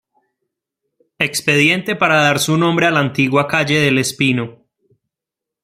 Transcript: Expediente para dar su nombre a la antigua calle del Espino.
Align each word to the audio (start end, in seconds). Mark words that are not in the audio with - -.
Expediente 1.19 1.95
para 1.95 2.21
dar 2.21 2.39
su 2.39 2.57
nombre 2.57 2.87
a 2.87 2.89
la 2.89 3.01
antigua 3.01 3.47
calle 3.47 3.79
del 3.79 3.99
Espino. 3.99 4.65